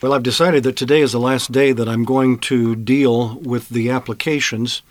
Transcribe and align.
Well, 0.00 0.12
I've 0.12 0.22
decided 0.22 0.62
that 0.62 0.76
today 0.76 1.00
is 1.00 1.10
the 1.10 1.18
last 1.18 1.50
day 1.50 1.72
that 1.72 1.88
I'm 1.88 2.04
going 2.04 2.38
to 2.40 2.76
deal 2.76 3.34
with 3.40 3.68
the 3.68 3.90
applications 3.90 4.82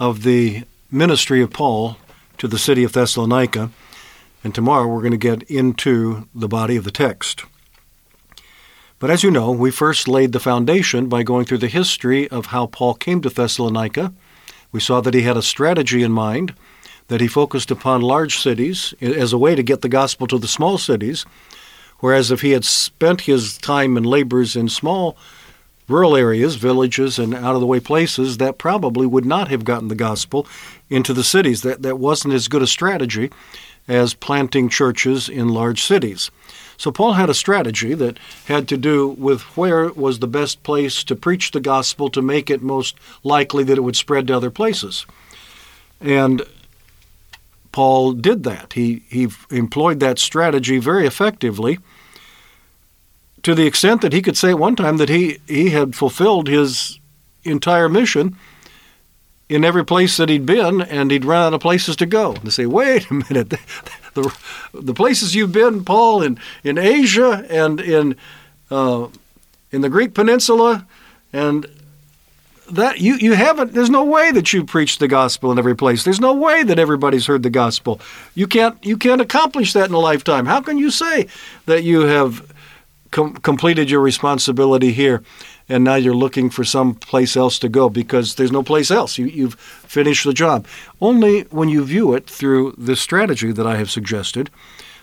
of 0.00 0.22
the 0.22 0.64
ministry 0.90 1.42
of 1.42 1.50
Paul 1.50 1.98
to 2.38 2.48
the 2.48 2.58
city 2.58 2.84
of 2.84 2.92
Thessalonica, 2.92 3.68
and 4.42 4.54
tomorrow 4.54 4.86
we're 4.86 5.02
going 5.02 5.10
to 5.10 5.18
get 5.18 5.42
into 5.42 6.26
the 6.34 6.48
body 6.48 6.76
of 6.76 6.84
the 6.84 6.90
text. 6.90 7.44
But 8.98 9.10
as 9.10 9.22
you 9.22 9.30
know, 9.30 9.50
we 9.50 9.70
first 9.70 10.08
laid 10.08 10.32
the 10.32 10.40
foundation 10.40 11.10
by 11.10 11.22
going 11.22 11.44
through 11.44 11.58
the 11.58 11.68
history 11.68 12.26
of 12.28 12.46
how 12.46 12.64
Paul 12.64 12.94
came 12.94 13.20
to 13.20 13.28
Thessalonica. 13.28 14.10
We 14.72 14.80
saw 14.80 15.02
that 15.02 15.12
he 15.12 15.20
had 15.20 15.36
a 15.36 15.42
strategy 15.42 16.02
in 16.02 16.12
mind, 16.12 16.54
that 17.08 17.20
he 17.20 17.28
focused 17.28 17.70
upon 17.70 18.00
large 18.00 18.38
cities 18.38 18.94
as 19.02 19.34
a 19.34 19.38
way 19.38 19.54
to 19.54 19.62
get 19.62 19.82
the 19.82 19.88
gospel 19.90 20.26
to 20.28 20.38
the 20.38 20.48
small 20.48 20.78
cities, 20.78 21.26
whereas 22.00 22.30
if 22.30 22.40
he 22.40 22.50
had 22.50 22.64
spent 22.64 23.22
his 23.22 23.58
time 23.58 23.96
and 23.96 24.06
labors 24.06 24.56
in 24.56 24.68
small 24.68 25.16
rural 25.88 26.16
areas, 26.16 26.56
villages, 26.56 27.18
and 27.18 27.34
out 27.34 27.54
of 27.54 27.60
the 27.60 27.66
way 27.66 27.80
places, 27.80 28.38
that 28.38 28.58
probably 28.58 29.06
would 29.06 29.26
not 29.26 29.48
have 29.48 29.64
gotten 29.64 29.88
the 29.88 29.94
gospel 29.94 30.46
into 30.88 31.12
the 31.12 31.24
cities. 31.24 31.62
That, 31.62 31.82
that 31.82 31.98
wasn't 31.98 32.34
as 32.34 32.48
good 32.48 32.62
a 32.62 32.66
strategy 32.66 33.30
as 33.86 34.14
planting 34.14 34.68
churches 34.68 35.28
in 35.28 35.48
large 35.48 35.82
cities. 35.82 36.30
So 36.76 36.90
Paul 36.90 37.12
had 37.12 37.30
a 37.30 37.34
strategy 37.34 37.94
that 37.94 38.18
had 38.46 38.66
to 38.68 38.76
do 38.76 39.08
with 39.08 39.42
where 39.56 39.92
was 39.92 40.18
the 40.18 40.26
best 40.26 40.62
place 40.62 41.04
to 41.04 41.14
preach 41.14 41.50
the 41.50 41.60
gospel 41.60 42.08
to 42.10 42.22
make 42.22 42.50
it 42.50 42.62
most 42.62 42.96
likely 43.22 43.62
that 43.64 43.78
it 43.78 43.82
would 43.82 43.96
spread 43.96 44.26
to 44.28 44.36
other 44.36 44.50
places. 44.50 45.06
And 46.00 46.42
Paul 47.74 48.12
did 48.12 48.44
that. 48.44 48.74
He, 48.74 49.02
he 49.08 49.26
employed 49.50 49.98
that 49.98 50.20
strategy 50.20 50.78
very 50.78 51.08
effectively 51.08 51.80
to 53.42 53.52
the 53.52 53.66
extent 53.66 54.00
that 54.02 54.12
he 54.12 54.22
could 54.22 54.36
say 54.36 54.50
at 54.50 54.60
one 54.60 54.76
time 54.76 54.98
that 54.98 55.08
he, 55.08 55.40
he 55.48 55.70
had 55.70 55.96
fulfilled 55.96 56.46
his 56.46 57.00
entire 57.42 57.88
mission 57.88 58.36
in 59.48 59.64
every 59.64 59.84
place 59.84 60.16
that 60.18 60.28
he'd 60.28 60.46
been, 60.46 60.82
and 60.82 61.10
he'd 61.10 61.24
run 61.24 61.48
out 61.48 61.54
of 61.54 61.60
places 61.60 61.96
to 61.96 62.06
go. 62.06 62.34
They 62.34 62.50
say, 62.50 62.66
wait 62.66 63.10
a 63.10 63.14
minute, 63.14 63.50
the, 63.50 63.58
the, 64.14 64.36
the 64.72 64.94
places 64.94 65.34
you've 65.34 65.50
been, 65.50 65.84
Paul, 65.84 66.22
in, 66.22 66.38
in 66.62 66.78
Asia 66.78 67.44
and 67.50 67.80
in, 67.80 68.14
uh, 68.70 69.08
in 69.72 69.80
the 69.80 69.88
Greek 69.88 70.14
peninsula, 70.14 70.86
and 71.32 71.66
that 72.70 73.00
you, 73.00 73.16
you 73.16 73.34
haven't 73.34 73.72
there's 73.72 73.90
no 73.90 74.04
way 74.04 74.30
that 74.32 74.52
you 74.52 74.64
preached 74.64 75.00
the 75.00 75.08
gospel 75.08 75.52
in 75.52 75.58
every 75.58 75.76
place. 75.76 76.04
There's 76.04 76.20
no 76.20 76.34
way 76.34 76.62
that 76.62 76.78
everybody's 76.78 77.26
heard 77.26 77.42
the 77.42 77.50
gospel. 77.50 78.00
You 78.34 78.46
can't 78.46 78.82
you 78.84 78.96
can't 78.96 79.20
accomplish 79.20 79.72
that 79.74 79.88
in 79.88 79.94
a 79.94 79.98
lifetime. 79.98 80.46
How 80.46 80.60
can 80.60 80.78
you 80.78 80.90
say 80.90 81.26
that 81.66 81.82
you 81.84 82.02
have 82.02 82.50
com- 83.10 83.36
completed 83.36 83.90
your 83.90 84.00
responsibility 84.00 84.92
here 84.92 85.22
and 85.68 85.84
now 85.84 85.94
you're 85.94 86.14
looking 86.14 86.50
for 86.50 86.64
some 86.64 86.94
place 86.94 87.36
else 87.36 87.58
to 87.58 87.68
go 87.68 87.88
because 87.88 88.36
there's 88.36 88.52
no 88.52 88.62
place 88.62 88.90
else? 88.90 89.18
You, 89.18 89.26
you've 89.26 89.54
finished 89.54 90.24
the 90.24 90.34
job. 90.34 90.66
Only 91.00 91.42
when 91.42 91.68
you 91.68 91.84
view 91.84 92.14
it 92.14 92.28
through 92.28 92.74
this 92.78 93.00
strategy 93.00 93.52
that 93.52 93.66
i 93.66 93.76
have 93.76 93.90
suggested 93.90 94.50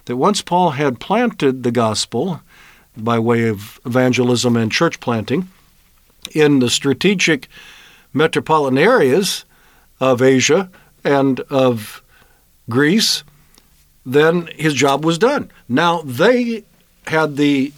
that 0.06 0.18
once 0.18 0.42
paul 0.42 0.72
had 0.72 1.00
planted 1.00 1.64
the 1.64 1.72
gospel 1.72 2.42
by 2.98 3.20
way 3.20 3.48
of 3.48 3.80
evangelism 3.86 4.58
and 4.58 4.72
church 4.72 5.00
planting 5.00 5.48
in 6.34 6.60
the 6.60 6.70
strategic 6.70 7.48
metropolitan 8.14 8.78
areas 8.78 9.46
of 10.00 10.22
Asia 10.22 10.70
and 11.04 11.40
of 11.42 12.02
Greece, 12.70 13.24
then 14.06 14.48
his 14.56 14.74
job 14.74 15.06
was 15.06 15.18
done. 15.18 15.52
Now 15.70 16.02
they 16.02 16.64
had 17.08 17.38
the 17.38 17.74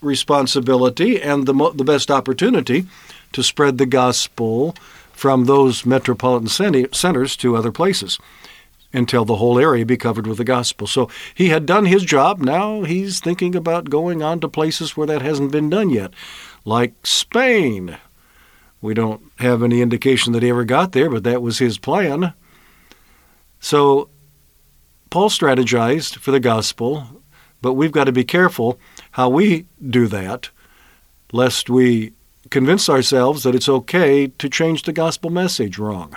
responsibility 0.00 1.20
and 1.20 1.46
the, 1.46 1.54
mo- 1.54 1.72
the 1.72 1.84
best 1.84 2.10
opportunity 2.10 2.86
to 3.32 3.42
spread 3.42 3.78
the 3.78 3.86
gospel 3.86 4.74
from 5.12 5.44
those 5.44 5.86
metropolitan 5.86 6.48
cen- 6.48 6.92
centers 6.92 7.36
to 7.36 7.56
other 7.56 7.72
places 7.72 8.18
until 8.92 9.24
the 9.24 9.36
whole 9.36 9.58
area 9.58 9.84
be 9.84 9.96
covered 9.96 10.26
with 10.26 10.38
the 10.38 10.44
gospel. 10.44 10.86
So 10.86 11.10
he 11.34 11.48
had 11.48 11.66
done 11.66 11.86
his 11.86 12.04
job. 12.04 12.40
Now 12.40 12.82
he's 12.82 13.20
thinking 13.20 13.54
about 13.54 13.90
going 13.90 14.22
on 14.22 14.40
to 14.40 14.48
places 14.48 14.96
where 14.96 15.06
that 15.06 15.22
hasn't 15.22 15.52
been 15.52 15.68
done 15.68 15.90
yet 15.90 16.12
like 16.66 17.06
Spain. 17.06 17.96
We 18.82 18.92
don't 18.92 19.22
have 19.38 19.62
any 19.62 19.80
indication 19.80 20.34
that 20.34 20.42
he 20.42 20.50
ever 20.50 20.64
got 20.64 20.92
there, 20.92 21.08
but 21.08 21.24
that 21.24 21.40
was 21.40 21.58
his 21.58 21.78
plan. 21.78 22.34
So 23.60 24.10
Paul 25.08 25.30
strategized 25.30 26.16
for 26.16 26.32
the 26.32 26.40
gospel, 26.40 27.22
but 27.62 27.74
we've 27.74 27.92
got 27.92 28.04
to 28.04 28.12
be 28.12 28.24
careful 28.24 28.78
how 29.12 29.28
we 29.30 29.66
do 29.88 30.08
that, 30.08 30.50
lest 31.32 31.70
we 31.70 32.12
convince 32.50 32.88
ourselves 32.88 33.44
that 33.44 33.54
it's 33.54 33.68
okay 33.68 34.26
to 34.26 34.48
change 34.48 34.82
the 34.82 34.92
gospel 34.92 35.30
message 35.30 35.78
wrong. 35.78 36.16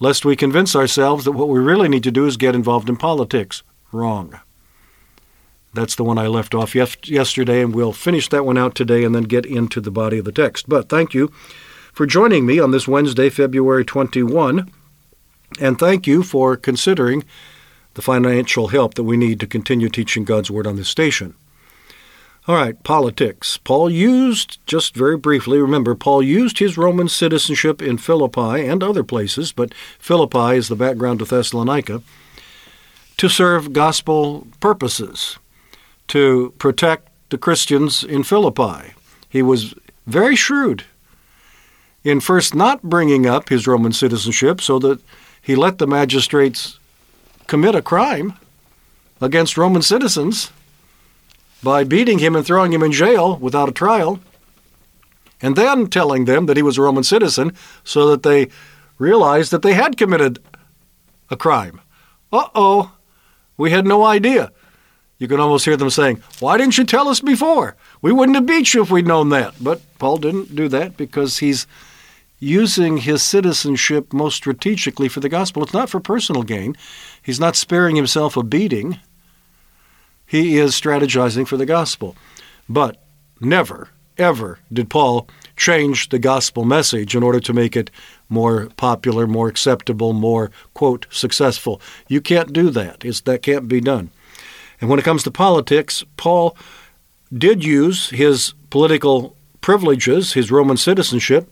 Lest 0.00 0.24
we 0.24 0.36
convince 0.36 0.76
ourselves 0.76 1.24
that 1.24 1.32
what 1.32 1.48
we 1.48 1.60
really 1.60 1.88
need 1.88 2.02
to 2.04 2.10
do 2.10 2.26
is 2.26 2.36
get 2.36 2.54
involved 2.54 2.88
in 2.88 2.96
politics 2.96 3.62
wrong. 3.90 4.38
That's 5.74 5.94
the 5.94 6.04
one 6.04 6.18
I 6.18 6.26
left 6.26 6.54
off 6.54 6.74
yesterday, 6.74 7.62
and 7.62 7.74
we'll 7.74 7.94
finish 7.94 8.28
that 8.28 8.44
one 8.44 8.58
out 8.58 8.74
today 8.74 9.04
and 9.04 9.14
then 9.14 9.22
get 9.22 9.46
into 9.46 9.80
the 9.80 9.90
body 9.90 10.18
of 10.18 10.26
the 10.26 10.32
text. 10.32 10.68
But 10.68 10.90
thank 10.90 11.14
you 11.14 11.28
for 11.92 12.04
joining 12.04 12.44
me 12.44 12.58
on 12.58 12.72
this 12.72 12.86
Wednesday, 12.86 13.30
February 13.30 13.84
21, 13.84 14.70
and 15.60 15.78
thank 15.78 16.06
you 16.06 16.22
for 16.22 16.56
considering 16.56 17.24
the 17.94 18.02
financial 18.02 18.68
help 18.68 18.94
that 18.94 19.04
we 19.04 19.16
need 19.16 19.40
to 19.40 19.46
continue 19.46 19.88
teaching 19.88 20.24
God's 20.24 20.50
Word 20.50 20.66
on 20.66 20.76
this 20.76 20.88
station. 20.88 21.34
All 22.48 22.56
right, 22.56 22.82
politics. 22.82 23.56
Paul 23.58 23.88
used, 23.88 24.58
just 24.66 24.94
very 24.94 25.16
briefly, 25.16 25.58
remember, 25.58 25.94
Paul 25.94 26.22
used 26.22 26.58
his 26.58 26.76
Roman 26.76 27.08
citizenship 27.08 27.80
in 27.80 27.98
Philippi 27.98 28.66
and 28.66 28.82
other 28.82 29.04
places, 29.04 29.52
but 29.52 29.72
Philippi 29.98 30.56
is 30.56 30.68
the 30.68 30.76
background 30.76 31.20
to 31.20 31.24
Thessalonica, 31.24 32.02
to 33.16 33.28
serve 33.28 33.72
gospel 33.72 34.46
purposes 34.60 35.38
to 36.08 36.54
protect 36.58 37.08
the 37.30 37.38
Christians 37.38 38.04
in 38.04 38.22
Philippi. 38.22 38.94
He 39.28 39.42
was 39.42 39.74
very 40.06 40.36
shrewd 40.36 40.84
in 42.04 42.20
first 42.20 42.54
not 42.54 42.82
bringing 42.82 43.26
up 43.26 43.48
his 43.48 43.66
Roman 43.66 43.92
citizenship 43.92 44.60
so 44.60 44.78
that 44.80 45.00
he 45.40 45.54
let 45.56 45.78
the 45.78 45.86
magistrates 45.86 46.78
commit 47.46 47.74
a 47.74 47.82
crime 47.82 48.34
against 49.20 49.56
Roman 49.56 49.82
citizens 49.82 50.50
by 51.62 51.84
beating 51.84 52.18
him 52.18 52.34
and 52.34 52.44
throwing 52.44 52.72
him 52.72 52.82
in 52.82 52.92
jail 52.92 53.36
without 53.36 53.68
a 53.68 53.72
trial, 53.72 54.20
and 55.40 55.56
then 55.56 55.86
telling 55.86 56.24
them 56.24 56.46
that 56.46 56.56
he 56.56 56.62
was 56.62 56.76
a 56.76 56.82
Roman 56.82 57.04
citizen 57.04 57.52
so 57.84 58.10
that 58.10 58.22
they 58.22 58.48
realized 58.98 59.50
that 59.52 59.62
they 59.62 59.74
had 59.74 59.96
committed 59.96 60.40
a 61.30 61.36
crime. 61.36 61.80
Uh 62.32 62.48
oh, 62.54 62.92
we 63.56 63.70
had 63.70 63.86
no 63.86 64.04
idea. 64.04 64.52
You 65.22 65.28
can 65.28 65.38
almost 65.38 65.64
hear 65.64 65.76
them 65.76 65.88
saying, 65.88 66.20
Why 66.40 66.56
didn't 66.58 66.78
you 66.78 66.82
tell 66.82 67.06
us 67.06 67.20
before? 67.20 67.76
We 68.00 68.10
wouldn't 68.10 68.34
have 68.34 68.44
beat 68.44 68.74
you 68.74 68.82
if 68.82 68.90
we'd 68.90 69.06
known 69.06 69.28
that. 69.28 69.54
But 69.60 69.80
Paul 70.00 70.16
didn't 70.16 70.56
do 70.56 70.66
that 70.66 70.96
because 70.96 71.38
he's 71.38 71.68
using 72.40 72.96
his 72.96 73.22
citizenship 73.22 74.12
most 74.12 74.34
strategically 74.34 75.06
for 75.06 75.20
the 75.20 75.28
gospel. 75.28 75.62
It's 75.62 75.72
not 75.72 75.88
for 75.88 76.00
personal 76.00 76.42
gain. 76.42 76.76
He's 77.22 77.38
not 77.38 77.54
sparing 77.54 77.94
himself 77.94 78.36
a 78.36 78.42
beating. 78.42 78.98
He 80.26 80.58
is 80.58 80.72
strategizing 80.72 81.46
for 81.46 81.56
the 81.56 81.66
gospel. 81.66 82.16
But 82.68 83.00
never, 83.40 83.90
ever 84.18 84.58
did 84.72 84.90
Paul 84.90 85.28
change 85.54 86.08
the 86.08 86.18
gospel 86.18 86.64
message 86.64 87.14
in 87.14 87.22
order 87.22 87.38
to 87.38 87.52
make 87.52 87.76
it 87.76 87.92
more 88.28 88.70
popular, 88.76 89.28
more 89.28 89.46
acceptable, 89.46 90.14
more, 90.14 90.50
quote, 90.74 91.06
successful. 91.10 91.80
You 92.08 92.20
can't 92.20 92.52
do 92.52 92.70
that. 92.70 93.04
It's, 93.04 93.20
that 93.20 93.42
can't 93.42 93.68
be 93.68 93.80
done. 93.80 94.10
And 94.82 94.90
when 94.90 94.98
it 94.98 95.04
comes 95.04 95.22
to 95.22 95.30
politics, 95.30 96.04
Paul 96.16 96.56
did 97.32 97.64
use 97.64 98.10
his 98.10 98.52
political 98.68 99.36
privileges, 99.60 100.32
his 100.32 100.50
Roman 100.50 100.76
citizenship, 100.76 101.50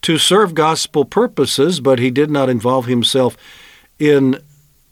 to 0.00 0.16
serve 0.16 0.54
gospel 0.54 1.04
purposes, 1.04 1.78
but 1.78 1.98
he 1.98 2.10
did 2.10 2.30
not 2.30 2.48
involve 2.48 2.86
himself 2.86 3.36
in 3.98 4.40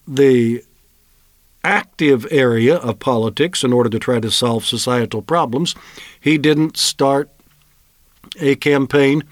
the 0.07 0.63
active 1.65 2.27
area 2.31 2.77
of 2.77 2.99
politics 2.99 3.65
in 3.65 3.73
order 3.73 3.89
to 3.89 3.99
try 3.99 4.21
to 4.21 4.31
solve 4.31 4.67
societal 4.67 5.23
problems. 5.23 5.75
He 6.21 6.37
didn't 6.37 6.77
start 6.77 7.31
a 8.39 8.55
campaign 8.57 9.25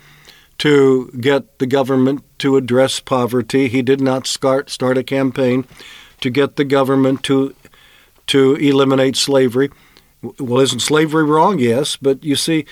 to 0.58 1.10
get 1.20 1.58
the 1.58 1.66
government 1.66 2.24
to 2.38 2.56
address 2.56 3.00
poverty. 3.00 3.68
He 3.68 3.82
did 3.82 4.00
not 4.00 4.26
start 4.26 4.70
start 4.70 4.96
a 4.96 5.04
campaign 5.04 5.66
to 6.22 6.30
get 6.30 6.56
the 6.56 6.64
government 6.64 7.22
to 7.24 7.54
to 8.28 8.54
eliminate 8.56 9.16
slavery. 9.16 9.70
Well, 10.38 10.60
isn't 10.60 10.80
slavery 10.80 11.24
wrong? 11.24 11.58
Yes, 11.58 11.96
but 11.96 12.24
you 12.24 12.36
see, 12.36 12.64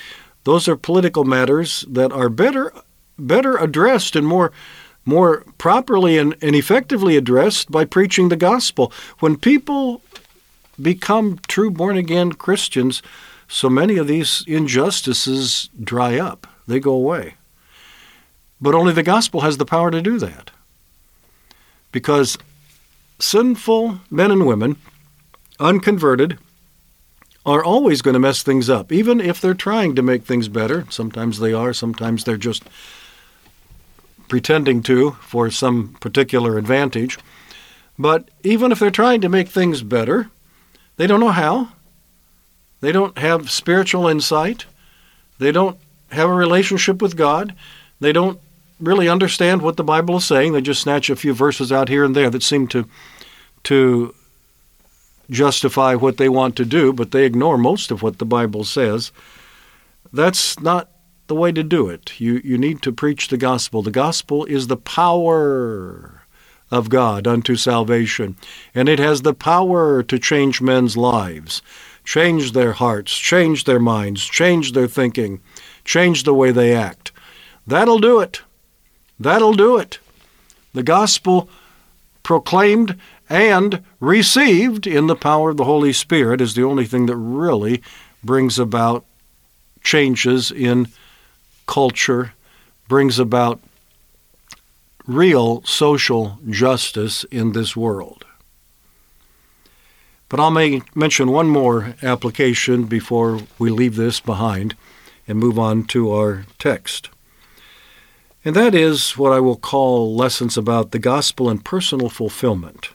those 0.44 0.68
are 0.68 0.76
political 0.76 1.24
matters 1.24 1.84
that 1.88 2.12
are 2.12 2.28
better 2.28 2.72
better 3.18 3.56
addressed 3.56 4.16
and 4.16 4.26
more 4.26 4.52
more 5.04 5.44
properly 5.58 6.16
and, 6.16 6.36
and 6.42 6.54
effectively 6.54 7.16
addressed 7.16 7.70
by 7.70 7.84
preaching 7.84 8.28
the 8.28 8.36
gospel. 8.36 8.92
When 9.18 9.36
people 9.36 10.00
become 10.80 11.40
true 11.48 11.70
born 11.70 11.96
again 11.96 12.32
Christians, 12.32 13.02
so 13.48 13.68
many 13.68 13.96
of 13.96 14.06
these 14.06 14.44
injustices 14.46 15.68
dry 15.82 16.18
up, 16.18 16.46
they 16.66 16.80
go 16.80 16.92
away. 16.92 17.34
But 18.60 18.74
only 18.74 18.92
the 18.92 19.02
gospel 19.02 19.40
has 19.40 19.58
the 19.58 19.66
power 19.66 19.90
to 19.90 20.00
do 20.00 20.18
that. 20.18 20.52
Because 21.90 22.38
sinful 23.18 24.00
men 24.08 24.30
and 24.30 24.46
women, 24.46 24.76
unconverted, 25.62 26.38
are 27.44 27.64
always 27.64 28.02
going 28.02 28.14
to 28.14 28.20
mess 28.20 28.42
things 28.42 28.70
up, 28.70 28.92
even 28.92 29.20
if 29.20 29.40
they're 29.40 29.54
trying 29.54 29.94
to 29.96 30.02
make 30.02 30.24
things 30.24 30.48
better. 30.48 30.86
Sometimes 30.90 31.38
they 31.38 31.52
are, 31.52 31.72
sometimes 31.72 32.24
they're 32.24 32.36
just 32.36 32.62
pretending 34.28 34.82
to 34.82 35.12
for 35.22 35.50
some 35.50 35.96
particular 36.00 36.56
advantage. 36.56 37.18
But 37.98 38.28
even 38.42 38.72
if 38.72 38.78
they're 38.78 38.90
trying 38.90 39.20
to 39.22 39.28
make 39.28 39.48
things 39.48 39.82
better, 39.82 40.30
they 40.96 41.06
don't 41.06 41.20
know 41.20 41.30
how. 41.30 41.68
They 42.80 42.92
don't 42.92 43.18
have 43.18 43.50
spiritual 43.50 44.08
insight. 44.08 44.66
They 45.38 45.52
don't 45.52 45.78
have 46.10 46.30
a 46.30 46.34
relationship 46.34 47.02
with 47.02 47.16
God. 47.16 47.54
They 48.00 48.12
don't 48.12 48.40
really 48.80 49.08
understand 49.08 49.62
what 49.62 49.76
the 49.76 49.84
Bible 49.84 50.16
is 50.16 50.24
saying. 50.24 50.52
They 50.52 50.60
just 50.60 50.82
snatch 50.82 51.10
a 51.10 51.16
few 51.16 51.34
verses 51.34 51.72
out 51.72 51.88
here 51.88 52.04
and 52.04 52.14
there 52.14 52.30
that 52.30 52.42
seem 52.42 52.68
to 52.68 52.88
to 53.64 54.14
justify 55.30 55.94
what 55.94 56.16
they 56.16 56.28
want 56.28 56.56
to 56.56 56.64
do, 56.64 56.92
but 56.92 57.10
they 57.10 57.24
ignore 57.24 57.58
most 57.58 57.90
of 57.90 58.02
what 58.02 58.18
the 58.18 58.24
Bible 58.24 58.64
says. 58.64 59.12
That's 60.12 60.60
not 60.60 60.90
the 61.26 61.34
way 61.34 61.52
to 61.52 61.62
do 61.62 61.88
it. 61.88 62.20
You, 62.20 62.40
you 62.44 62.58
need 62.58 62.82
to 62.82 62.92
preach 62.92 63.28
the 63.28 63.36
gospel. 63.38 63.82
The 63.82 63.90
gospel 63.90 64.44
is 64.44 64.66
the 64.66 64.76
power 64.76 66.22
of 66.70 66.88
God 66.88 67.26
unto 67.26 67.56
salvation, 67.56 68.36
and 68.74 68.88
it 68.88 68.98
has 68.98 69.22
the 69.22 69.34
power 69.34 70.02
to 70.02 70.18
change 70.18 70.60
men's 70.60 70.96
lives, 70.96 71.62
change 72.04 72.52
their 72.52 72.72
hearts, 72.72 73.16
change 73.16 73.64
their 73.64 73.78
minds, 73.78 74.24
change 74.24 74.72
their 74.72 74.88
thinking, 74.88 75.40
change 75.84 76.24
the 76.24 76.34
way 76.34 76.50
they 76.50 76.74
act. 76.74 77.12
That'll 77.66 77.98
do 77.98 78.20
it. 78.20 78.42
That'll 79.20 79.52
do 79.52 79.78
it. 79.78 79.98
The 80.72 80.82
gospel 80.82 81.48
proclaimed 82.32 82.98
and 83.28 83.84
received 84.00 84.86
in 84.86 85.06
the 85.06 85.14
power 85.14 85.50
of 85.50 85.58
the 85.58 85.64
Holy 85.64 85.92
Spirit 85.92 86.40
is 86.40 86.54
the 86.54 86.64
only 86.64 86.86
thing 86.86 87.04
that 87.04 87.16
really 87.16 87.82
brings 88.24 88.58
about 88.58 89.04
changes 89.84 90.50
in 90.50 90.88
culture, 91.66 92.32
brings 92.88 93.18
about 93.18 93.60
real 95.06 95.62
social 95.64 96.38
justice 96.48 97.24
in 97.24 97.52
this 97.52 97.76
world. 97.76 98.24
But 100.30 100.40
I'll 100.40 100.50
may 100.50 100.80
mention 100.94 101.30
one 101.30 101.50
more 101.50 101.96
application 102.02 102.84
before 102.84 103.40
we 103.58 103.68
leave 103.68 103.96
this 103.96 104.20
behind 104.20 104.74
and 105.28 105.38
move 105.38 105.58
on 105.58 105.84
to 105.88 106.10
our 106.12 106.46
text. 106.58 107.10
And 108.44 108.56
that 108.56 108.74
is 108.74 109.16
what 109.16 109.32
I 109.32 109.40
will 109.40 109.56
call 109.56 110.14
lessons 110.16 110.56
about 110.56 110.90
the 110.90 110.98
gospel 110.98 111.48
and 111.48 111.64
personal 111.64 112.08
fulfillment. 112.08 112.90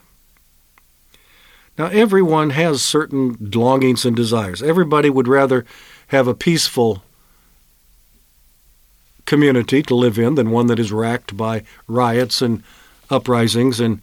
Now, 1.78 1.86
everyone 1.86 2.50
has 2.50 2.82
certain 2.82 3.36
longings 3.40 4.04
and 4.04 4.14
desires. 4.14 4.62
Everybody 4.62 5.08
would 5.08 5.28
rather 5.28 5.64
have 6.08 6.26
a 6.26 6.34
peaceful 6.34 7.02
community 9.24 9.82
to 9.82 9.94
live 9.94 10.18
in 10.18 10.34
than 10.34 10.50
one 10.50 10.66
that 10.66 10.78
is 10.78 10.90
racked 10.90 11.36
by 11.36 11.62
riots 11.86 12.42
and 12.42 12.62
uprisings 13.10 13.78
and 13.78 14.00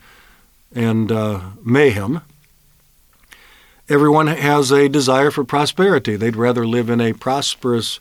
and 0.74 1.12
uh, 1.12 1.42
mayhem. 1.64 2.22
Everyone 3.88 4.28
has 4.28 4.72
a 4.72 4.90
desire 4.90 5.32
for 5.32 5.44
prosperity. 5.44 6.16
They'd 6.16 6.36
rather 6.36 6.66
live 6.66 6.90
in 6.90 7.00
a 7.00 7.14
prosperous 7.14 8.00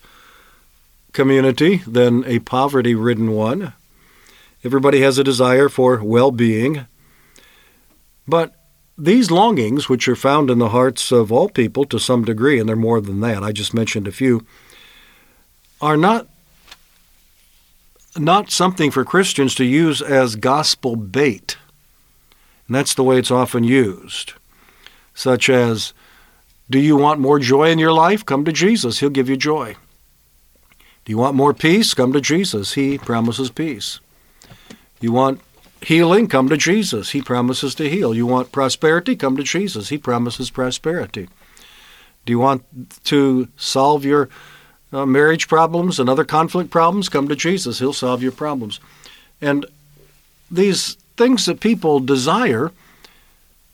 community 1.15 1.77
than 1.87 2.23
a 2.25 2.37
poverty-ridden 2.39 3.31
one. 3.31 3.73
Everybody 4.63 5.01
has 5.01 5.17
a 5.17 5.23
desire 5.23 5.69
for 5.69 6.03
well-being. 6.03 6.85
But 8.27 8.53
these 8.97 9.31
longings, 9.31 9.89
which 9.89 10.07
are 10.07 10.15
found 10.15 10.51
in 10.51 10.59
the 10.59 10.69
hearts 10.69 11.11
of 11.11 11.31
all 11.31 11.49
people 11.49 11.85
to 11.85 11.99
some 11.99 12.23
degree, 12.25 12.59
and 12.59 12.69
they're 12.69 12.75
more 12.75 13.01
than 13.01 13.21
that, 13.21 13.43
I 13.43 13.51
just 13.51 13.73
mentioned 13.73 14.07
a 14.07 14.11
few, 14.11 14.45
are 15.81 15.97
not 15.97 16.27
not 18.17 18.49
something 18.49 18.91
for 18.91 19.03
Christians 19.03 19.55
to 19.55 19.65
use 19.65 20.01
as 20.01 20.37
gospel 20.37 20.95
bait. 20.95 21.57
And 22.67 22.75
that's 22.75 22.93
the 22.93 23.03
way 23.03 23.19
it's 23.19 23.31
often 23.31 23.63
used. 23.63 24.33
Such 25.13 25.49
as, 25.49 25.93
do 26.69 26.79
you 26.79 26.95
want 26.95 27.19
more 27.19 27.39
joy 27.39 27.69
in 27.69 27.79
your 27.79 27.91
life? 27.91 28.25
Come 28.25 28.45
to 28.45 28.53
Jesus. 28.53 28.99
He'll 28.99 29.09
give 29.09 29.29
you 29.29 29.37
joy. 29.37 29.75
Do 31.05 31.11
you 31.11 31.17
want 31.17 31.35
more 31.35 31.53
peace? 31.53 31.93
Come 31.93 32.13
to 32.13 32.21
Jesus. 32.21 32.73
He 32.73 32.97
promises 32.97 33.49
peace. 33.49 33.99
You 34.99 35.11
want 35.11 35.39
healing? 35.81 36.27
Come 36.27 36.49
to 36.49 36.57
Jesus. 36.57 37.11
He 37.11 37.21
promises 37.21 37.75
to 37.75 37.89
heal. 37.89 38.13
You 38.13 38.25
want 38.25 38.51
prosperity? 38.51 39.15
Come 39.15 39.37
to 39.37 39.43
Jesus. 39.43 39.89
He 39.89 39.97
promises 39.97 40.49
prosperity. 40.49 41.29
Do 42.25 42.33
you 42.33 42.39
want 42.39 42.63
to 43.05 43.47
solve 43.55 44.03
your 44.03 44.29
uh, 44.95 45.05
marriage 45.05 45.47
problems 45.47 45.99
and 45.99 46.09
other 46.09 46.23
conflict 46.23 46.69
problems, 46.69 47.09
come 47.09 47.27
to 47.27 47.35
Jesus. 47.35 47.79
He'll 47.79 47.93
solve 47.93 48.23
your 48.23 48.31
problems. 48.31 48.79
And 49.41 49.65
these 50.49 50.95
things 51.17 51.45
that 51.45 51.59
people 51.59 51.99
desire 51.99 52.71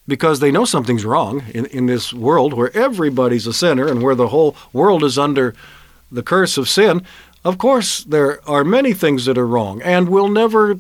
because 0.08 0.40
they 0.40 0.52
know 0.52 0.66
something's 0.66 1.06
wrong 1.06 1.44
in, 1.54 1.68
in 1.68 1.86
this 1.86 2.12
world 2.12 2.54
where 2.54 2.76
everybody's 2.76 3.46
a 3.46 3.54
sinner 3.54 3.88
and 3.88 4.02
where 4.02 4.16
the 4.16 4.30
whole 4.30 4.56
world 4.74 5.04
is 5.04 5.20
under 5.20 5.54
the 6.12 6.24
curse 6.24 6.58
of 6.58 6.70
sin, 6.70 7.06
of 7.44 7.58
course, 7.58 8.03
there 8.03 8.48
are 8.48 8.63
many 8.63 8.94
things 8.94 9.25
that 9.25 9.38
are 9.38 9.48
wrong 9.48 9.82
and 9.82 10.10
will 10.10 10.27
never 10.27 10.80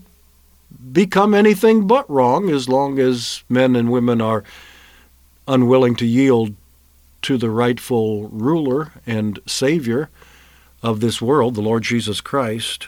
become 0.91 1.33
anything 1.33 1.87
but 1.87 2.09
wrong 2.09 2.49
as 2.49 2.69
long 2.69 2.99
as 2.99 3.43
men 3.49 3.75
and 3.75 3.91
women 3.91 4.21
are 4.21 4.43
unwilling 5.47 5.95
to 5.95 6.05
yield 6.05 6.55
to 7.23 7.37
the 7.37 7.49
rightful 7.49 8.27
ruler 8.29 8.91
and 9.05 9.39
Savior 9.45 10.09
of 10.81 10.99
this 10.99 11.21
world, 11.21 11.55
the 11.55 11.61
Lord 11.61 11.83
Jesus 11.83 12.21
Christ. 12.21 12.87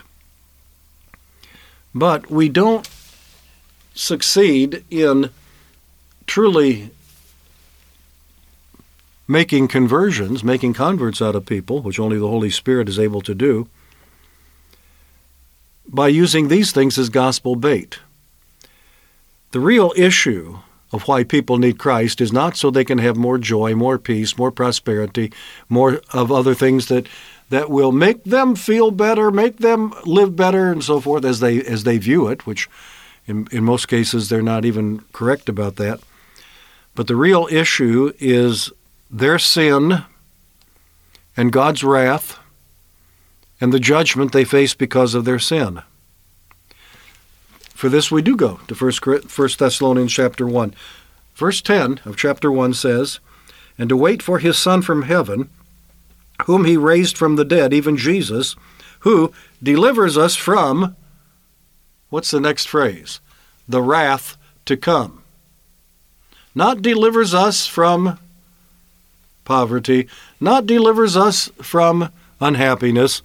But 1.94 2.30
we 2.30 2.50
don't 2.50 2.90
succeed 3.94 4.84
in 4.90 5.30
truly 6.26 6.90
making 9.34 9.68
conversions, 9.68 10.44
making 10.44 10.74
converts 10.74 11.20
out 11.20 11.36
of 11.36 11.44
people, 11.48 11.82
which 11.82 12.00
only 12.00 12.20
the 12.20 12.28
Holy 12.28 12.52
Spirit 12.52 12.88
is 12.88 13.00
able 13.00 13.20
to 13.20 13.34
do, 13.34 13.68
by 15.88 16.08
using 16.08 16.48
these 16.48 16.72
things 16.72 17.00
as 17.00 17.10
gospel 17.10 17.56
bait. 17.56 17.98
The 19.50 19.60
real 19.60 19.92
issue 19.98 20.60
of 20.92 21.08
why 21.08 21.24
people 21.24 21.58
need 21.58 21.80
Christ 21.80 22.22
is 22.22 22.32
not 22.32 22.56
so 22.56 22.70
they 22.70 22.86
can 22.86 23.00
have 23.00 23.18
more 23.18 23.40
joy, 23.40 23.74
more 23.74 23.98
peace, 23.98 24.38
more 24.38 24.52
prosperity, 24.52 25.34
more 25.68 26.00
of 26.12 26.32
other 26.32 26.54
things 26.54 26.86
that 26.88 27.08
that 27.50 27.70
will 27.70 27.92
make 27.92 28.24
them 28.24 28.56
feel 28.56 28.90
better, 28.92 29.32
make 29.32 29.58
them 29.58 29.94
live 30.06 30.36
better, 30.36 30.72
and 30.72 30.84
so 30.84 31.00
forth 31.00 31.26
as 31.26 31.40
they 31.40 31.62
as 31.64 31.84
they 31.84 31.98
view 31.98 32.28
it. 32.28 32.46
Which, 32.46 32.70
in 33.26 33.48
in 33.52 33.64
most 33.64 33.88
cases, 33.88 34.30
they're 34.30 34.52
not 34.54 34.64
even 34.64 35.02
correct 35.12 35.50
about 35.50 35.76
that. 35.78 36.00
But 36.94 37.08
the 37.08 37.16
real 37.16 37.48
issue 37.50 38.14
is 38.20 38.72
their 39.14 39.38
sin 39.38 40.04
and 41.38 41.54
God's 41.54 41.84
wrath 41.84 42.40
and 43.62 43.72
the 43.72 43.80
judgment 43.80 44.32
they 44.32 44.44
face 44.44 44.74
because 44.74 45.14
of 45.14 45.24
their 45.24 45.40
sin. 45.40 45.84
For 47.70 47.90
this 47.90 48.12
we 48.12 48.24
do 48.24 48.36
go 48.36 48.60
to 48.68 48.74
1 48.76 49.50
Thessalonians 49.60 50.12
chapter 50.12 50.48
1. 50.48 50.74
Verse 51.36 51.62
10 51.62 52.02
of 52.06 52.18
chapter 52.18 52.52
1 52.52 52.74
says, 52.74 53.20
And 53.78 53.90
to 53.90 53.98
wait 53.98 54.24
for 54.24 54.40
his 54.40 54.58
Son 54.58 54.82
from 54.82 55.04
heaven, 55.04 55.50
whom 56.46 56.66
he 56.66 56.76
raised 56.76 57.16
from 57.16 57.36
the 57.36 57.46
dead, 57.46 57.72
even 57.72 57.96
Jesus, 57.96 58.56
who 59.00 59.32
delivers 59.62 60.18
us 60.18 60.36
from, 60.36 60.96
what's 62.10 62.32
the 62.32 62.40
next 62.40 62.68
phrase? 62.68 63.20
The 63.68 63.82
wrath 63.82 64.38
to 64.66 64.76
come. 64.76 65.22
Not 66.56 66.82
delivers 66.82 67.34
us 67.34 67.68
from 67.68 68.18
poverty, 69.46 70.08
not 70.40 70.66
delivers 70.66 71.16
us 71.16 71.50
from 71.62 72.12
unhappiness, 72.40 73.22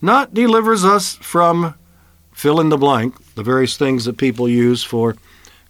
not 0.00 0.34
delivers 0.34 0.84
us 0.84 1.16
from 1.16 1.74
fill 2.32 2.60
in 2.60 2.68
the 2.68 2.76
blank, 2.76 3.34
the 3.34 3.42
various 3.42 3.76
things 3.76 4.04
that 4.04 4.16
people 4.16 4.48
use 4.48 4.84
for 4.84 5.16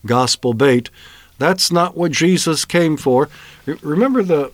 gospel 0.04 0.52
bait. 0.52 0.90
That's 1.38 1.70
not 1.72 1.96
what 1.96 2.12
Jesus 2.12 2.64
came 2.64 2.96
for. 2.96 3.28
Remember 3.82 4.22
the 4.22 4.52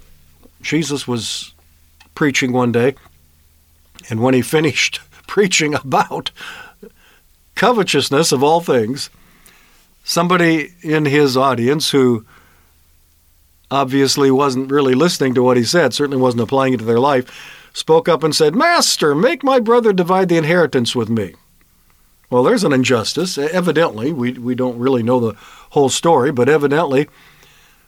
Jesus 0.61 1.07
was 1.07 1.53
preaching 2.15 2.53
one 2.53 2.73
day, 2.73 2.95
and 4.09 4.21
when 4.21 4.35
he 4.35 4.43
finished 4.57 5.01
preaching 5.27 5.75
about 5.75 6.31
covetousness 7.55 8.33
of 8.33 8.43
all 8.43 8.61
things, 8.61 9.11
somebody 10.05 10.75
in 10.83 11.07
his 11.07 11.37
audience 11.37 11.91
who 11.91 12.25
obviously 13.75 14.31
wasn't 14.31 14.71
really 14.71 14.95
listening 14.95 15.35
to 15.35 15.43
what 15.43 15.57
he 15.57 15.65
said, 15.65 15.93
certainly 15.93 16.21
wasn't 16.21 16.43
applying 16.43 16.75
it 16.75 16.79
to 16.79 16.85
their 16.85 17.01
life, 17.01 17.69
spoke 17.73 18.09
up 18.09 18.23
and 18.23 18.35
said, 18.35 18.55
Master, 18.55 19.15
make 19.15 19.43
my 19.43 19.61
brother 19.61 19.93
divide 19.93 20.29
the 20.29 20.37
inheritance 20.37 20.95
with 20.95 21.09
me. 21.09 21.35
Well, 22.31 22.43
there's 22.43 22.65
an 22.65 22.73
injustice. 22.73 23.37
Evidently, 23.39 24.13
we, 24.13 24.33
we 24.33 24.55
don't 24.55 24.79
really 24.79 25.03
know 25.03 25.21
the 25.21 25.35
whole 25.71 25.89
story, 25.89 26.33
but 26.33 26.49
evidently, 26.49 27.09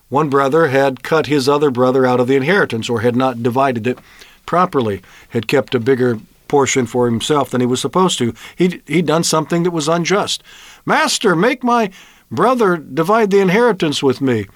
one 0.08 0.28
brother 0.28 0.68
had 0.68 1.02
cut 1.02 1.26
his 1.26 1.48
other 1.48 1.70
brother 1.70 2.06
out 2.06 2.20
of 2.20 2.28
the 2.28 2.36
inheritance 2.36 2.88
or 2.88 3.00
had 3.00 3.16
not 3.16 3.42
divided 3.42 3.86
it 3.86 3.98
properly, 4.44 5.02
had 5.30 5.48
kept 5.48 5.74
a 5.74 5.80
bigger 5.80 6.20
portion 6.48 6.86
for 6.86 7.06
himself 7.06 7.50
than 7.50 7.60
he 7.60 7.66
was 7.66 7.80
supposed 7.80 8.18
to. 8.18 8.34
He'd, 8.54 8.82
he'd 8.86 9.06
done 9.06 9.24
something 9.24 9.64
that 9.64 9.72
was 9.72 9.88
unjust. 9.88 10.42
Master, 10.84 11.34
make 11.34 11.64
my 11.64 11.90
brother 12.30 12.76
divide 12.76 13.30
the 13.30 13.40
inheritance 13.40 14.02
with 14.02 14.20
me. 14.20 14.46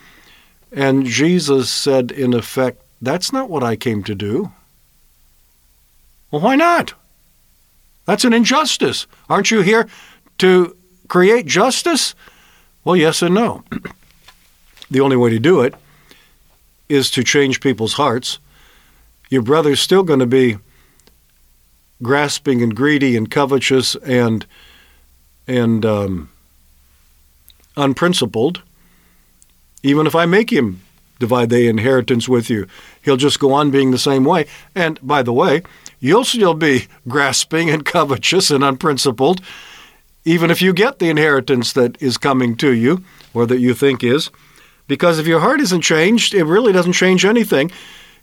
And 0.73 1.05
Jesus 1.05 1.71
said, 1.71 2.11
in 2.11 2.35
effect, 2.35 2.83
That's 3.03 3.33
not 3.33 3.49
what 3.49 3.63
I 3.63 3.77
came 3.77 4.05
to 4.05 4.15
do. 4.15 4.53
Well, 6.31 6.43
why 6.43 6.57
not? 6.57 6.95
That's 8.05 8.25
an 8.25 8.33
injustice. 8.33 9.07
Aren't 9.29 9.51
you 9.51 9.63
here 9.63 9.89
to 10.39 10.77
create 11.09 11.47
justice? 11.47 12.15
Well, 12.85 12.97
yes 12.97 13.23
and 13.23 13.35
no. 13.35 13.65
the 14.91 15.01
only 15.01 15.17
way 15.17 15.31
to 15.31 15.39
do 15.39 15.61
it 15.61 15.75
is 16.89 17.11
to 17.13 17.25
change 17.25 17.61
people's 17.61 17.95
hearts. 17.95 18.39
Your 19.29 19.43
brother's 19.43 19.81
still 19.81 20.03
going 20.03 20.21
to 20.21 20.27
be 20.27 20.59
grasping 22.03 22.63
and 22.63 22.75
greedy 22.75 23.17
and 23.17 23.31
covetous 23.31 23.95
and 23.97 24.47
and 25.47 25.85
um, 25.85 26.31
unprincipled 27.77 28.63
even 29.83 30.07
if 30.07 30.15
I 30.15 30.27
make 30.27 30.51
him 30.53 30.81
divide 31.19 31.51
the 31.51 31.69
inheritance 31.69 32.29
with 32.29 32.51
you, 32.51 32.67
he'll 33.03 33.17
just 33.17 33.41
go 33.41 33.53
on 33.53 33.71
being 33.71 33.91
the 33.91 33.99
same 33.99 34.25
way. 34.25 34.47
And 34.75 34.99
by 35.07 35.23
the 35.23 35.33
way, 35.33 35.63
you'll 36.01 36.25
still 36.25 36.55
be 36.55 36.87
grasping 37.09 37.71
and 37.71 37.85
covetous 37.85 38.51
and 38.51 38.65
unprincipled, 38.65 39.41
even 40.25 40.51
if 40.51 40.61
you 40.61 40.73
get 40.73 40.99
the 40.99 41.11
inheritance 41.11 41.73
that 41.75 42.01
is 42.03 42.19
coming 42.19 42.57
to 42.57 42.73
you, 42.73 43.05
or 43.33 43.47
that 43.47 43.61
you 43.61 43.75
think 43.75 44.03
is. 44.03 44.31
Because 44.89 45.19
if 45.19 45.27
your 45.27 45.41
heart 45.41 45.61
isn't 45.61 45.83
changed, 45.83 46.35
it 46.35 46.45
really 46.45 46.73
doesn't 46.73 46.95
change 46.95 47.25
anything. 47.25 47.71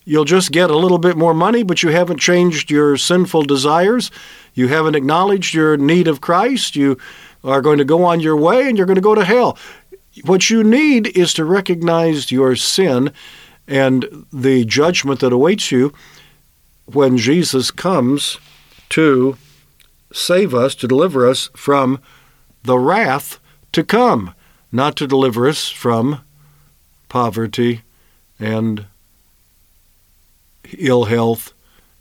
You'll 0.03 0.25
just 0.25 0.51
get 0.51 0.69
a 0.69 0.77
little 0.77 0.97
bit 0.97 1.17
more 1.17 1.33
money, 1.33 1.63
but 1.63 1.83
you 1.83 1.89
haven't 1.89 2.19
changed 2.19 2.69
your 2.69 2.97
sinful 2.97 3.43
desires. 3.43 4.11
You 4.53 4.67
haven't 4.67 4.95
acknowledged 4.95 5.53
your 5.53 5.77
need 5.77 6.07
of 6.07 6.21
Christ. 6.21 6.75
You 6.75 6.97
are 7.43 7.61
going 7.61 7.77
to 7.77 7.85
go 7.85 8.03
on 8.03 8.19
your 8.19 8.35
way 8.35 8.67
and 8.67 8.77
you're 8.77 8.87
going 8.87 8.95
to 8.95 9.01
go 9.01 9.15
to 9.15 9.23
hell. 9.23 9.57
What 10.23 10.49
you 10.49 10.63
need 10.63 11.17
is 11.17 11.33
to 11.35 11.45
recognize 11.45 12.31
your 12.31 12.55
sin 12.55 13.11
and 13.67 14.25
the 14.31 14.65
judgment 14.65 15.19
that 15.19 15.33
awaits 15.33 15.71
you 15.71 15.93
when 16.85 17.17
Jesus 17.17 17.69
comes 17.71 18.39
to 18.89 19.37
save 20.13 20.53
us, 20.55 20.73
to 20.75 20.87
deliver 20.87 21.27
us 21.27 21.49
from 21.55 21.99
the 22.63 22.79
wrath 22.79 23.39
to 23.73 23.83
come, 23.83 24.33
not 24.71 24.95
to 24.95 25.07
deliver 25.07 25.47
us 25.47 25.69
from 25.69 26.21
poverty 27.09 27.81
and 28.39 28.85
ill 30.77 31.05
health 31.05 31.53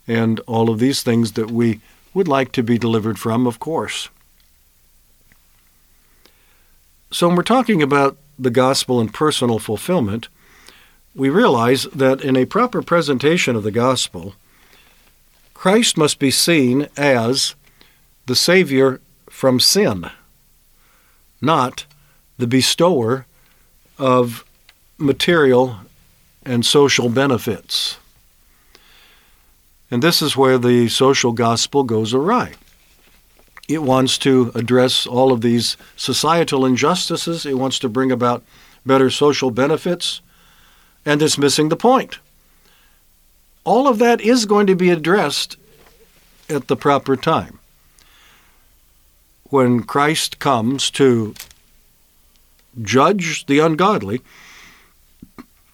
and 0.07 0.39
all 0.41 0.69
of 0.69 0.79
these 0.79 1.03
things 1.03 1.33
that 1.33 1.51
we 1.51 1.81
would 2.13 2.27
like 2.27 2.51
to 2.53 2.63
be 2.63 2.77
delivered 2.77 3.19
from, 3.19 3.45
of 3.45 3.59
course. 3.59 4.09
So, 7.09 7.27
when 7.27 7.37
we're 7.37 7.43
talking 7.43 7.81
about 7.81 8.17
the 8.37 8.49
gospel 8.49 8.99
and 8.99 9.13
personal 9.13 9.59
fulfillment, 9.59 10.27
we 11.15 11.29
realize 11.29 11.83
that 11.85 12.21
in 12.21 12.35
a 12.35 12.45
proper 12.45 12.81
presentation 12.81 13.55
of 13.55 13.63
the 13.63 13.71
gospel, 13.71 14.35
Christ 15.53 15.97
must 15.97 16.19
be 16.19 16.31
seen 16.31 16.87
as 16.97 17.55
the 18.25 18.35
Savior 18.35 18.99
from 19.29 19.59
sin, 19.59 20.09
not 21.41 21.85
the 22.37 22.45
bestower 22.45 23.25
of 23.97 24.45
material 24.97 25.77
and 26.45 26.65
social 26.65 27.09
benefits. 27.09 27.97
And 29.89 30.03
this 30.03 30.21
is 30.21 30.35
where 30.35 30.57
the 30.57 30.89
social 30.89 31.31
gospel 31.31 31.83
goes 31.83 32.13
awry. 32.13 32.53
It 33.67 33.83
wants 33.83 34.17
to 34.19 34.51
address 34.55 35.05
all 35.05 35.31
of 35.31 35.41
these 35.41 35.75
societal 35.95 36.65
injustices. 36.65 37.45
It 37.45 37.57
wants 37.57 37.79
to 37.79 37.89
bring 37.89 38.11
about 38.11 38.43
better 38.85 39.09
social 39.09 39.51
benefits, 39.51 40.21
and 41.05 41.21
it's 41.21 41.37
missing 41.37 41.69
the 41.69 41.75
point. 41.75 42.19
All 43.65 43.87
of 43.87 43.99
that 43.99 44.21
is 44.21 44.45
going 44.45 44.67
to 44.67 44.75
be 44.75 44.89
addressed 44.89 45.57
at 46.49 46.67
the 46.67 46.77
proper 46.77 47.17
time. 47.17 47.59
When 49.49 49.83
Christ 49.83 50.39
comes 50.39 50.89
to 50.91 51.35
judge 52.81 53.45
the 53.47 53.59
ungodly 53.59 54.21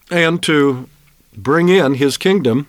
and 0.09 0.41
to 0.43 0.89
bring 1.35 1.69
in 1.69 1.95
his 1.95 2.17
kingdom 2.17 2.67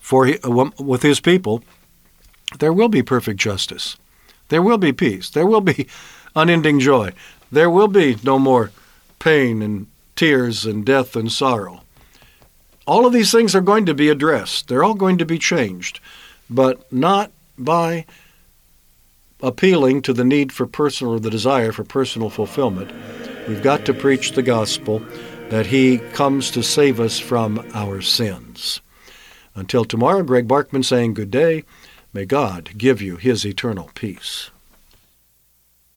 for 0.00 0.26
uh, 0.26 0.70
with 0.78 1.02
his 1.02 1.20
people 1.20 1.62
there 2.58 2.72
will 2.72 2.88
be 2.88 3.02
perfect 3.02 3.40
justice. 3.40 3.96
There 4.48 4.62
will 4.62 4.78
be 4.78 4.92
peace. 4.92 5.30
There 5.30 5.46
will 5.46 5.60
be 5.60 5.86
unending 6.36 6.80
joy. 6.80 7.12
There 7.50 7.70
will 7.70 7.88
be 7.88 8.16
no 8.22 8.38
more 8.38 8.70
pain 9.18 9.62
and 9.62 9.86
tears 10.16 10.64
and 10.64 10.84
death 10.84 11.16
and 11.16 11.30
sorrow. 11.30 11.82
All 12.86 13.06
of 13.06 13.12
these 13.12 13.32
things 13.32 13.54
are 13.54 13.60
going 13.60 13.86
to 13.86 13.94
be 13.94 14.08
addressed. 14.08 14.68
They're 14.68 14.84
all 14.84 14.94
going 14.94 15.18
to 15.18 15.24
be 15.24 15.38
changed, 15.38 16.00
but 16.50 16.92
not 16.92 17.30
by 17.56 18.04
appealing 19.42 20.02
to 20.02 20.12
the 20.12 20.24
need 20.24 20.52
for 20.52 20.66
personal 20.66 21.14
or 21.14 21.20
the 21.20 21.30
desire 21.30 21.72
for 21.72 21.84
personal 21.84 22.30
fulfillment. 22.30 22.90
We've 23.48 23.62
got 23.62 23.84
to 23.86 23.94
preach 23.94 24.32
the 24.32 24.42
gospel 24.42 25.02
that 25.48 25.66
He 25.66 25.98
comes 25.98 26.50
to 26.52 26.62
save 26.62 27.00
us 27.00 27.18
from 27.18 27.64
our 27.74 28.00
sins. 28.00 28.80
Until 29.54 29.84
tomorrow, 29.84 30.22
Greg 30.22 30.48
Barkman 30.48 30.84
saying 30.84 31.14
good 31.14 31.30
day. 31.30 31.64
May 32.14 32.26
God 32.26 32.78
give 32.78 33.02
you 33.02 33.16
his 33.16 33.44
eternal 33.44 33.90
peace. 33.92 34.52